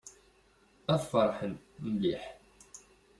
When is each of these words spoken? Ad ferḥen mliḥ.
Ad 0.93 1.01
ferḥen 1.09 1.53
mliḥ. 1.91 2.23